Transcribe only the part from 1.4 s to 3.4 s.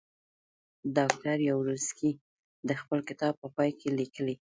یاورسکي د خپل کتاب